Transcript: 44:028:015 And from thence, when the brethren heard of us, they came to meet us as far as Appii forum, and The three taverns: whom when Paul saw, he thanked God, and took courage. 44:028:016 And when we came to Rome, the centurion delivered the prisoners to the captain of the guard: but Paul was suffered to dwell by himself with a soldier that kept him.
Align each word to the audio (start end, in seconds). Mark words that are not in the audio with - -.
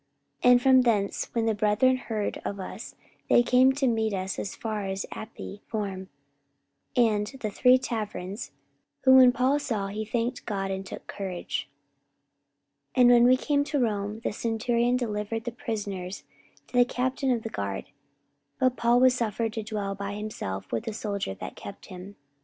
44:028:015 0.43 0.51
And 0.51 0.61
from 0.63 0.81
thence, 0.81 1.29
when 1.35 1.45
the 1.45 1.53
brethren 1.53 1.97
heard 1.97 2.41
of 2.43 2.59
us, 2.59 2.95
they 3.29 3.43
came 3.43 3.71
to 3.73 3.85
meet 3.85 4.15
us 4.15 4.39
as 4.39 4.55
far 4.55 4.87
as 4.87 5.05
Appii 5.11 5.61
forum, 5.67 6.09
and 6.97 7.27
The 7.27 7.51
three 7.51 7.77
taverns: 7.77 8.49
whom 9.03 9.17
when 9.17 9.31
Paul 9.31 9.59
saw, 9.59 9.89
he 9.89 10.03
thanked 10.03 10.47
God, 10.47 10.71
and 10.71 10.83
took 10.83 11.05
courage. 11.05 11.69
44:028:016 12.95 13.01
And 13.03 13.09
when 13.11 13.23
we 13.25 13.37
came 13.37 13.63
to 13.63 13.79
Rome, 13.79 14.21
the 14.23 14.33
centurion 14.33 14.97
delivered 14.97 15.43
the 15.43 15.51
prisoners 15.51 16.23
to 16.65 16.73
the 16.75 16.83
captain 16.83 17.29
of 17.31 17.43
the 17.43 17.49
guard: 17.49 17.91
but 18.57 18.75
Paul 18.75 18.99
was 18.99 19.13
suffered 19.13 19.53
to 19.53 19.61
dwell 19.61 19.93
by 19.93 20.15
himself 20.15 20.71
with 20.71 20.87
a 20.87 20.93
soldier 20.93 21.35
that 21.35 21.55
kept 21.55 21.85
him. 21.85 22.15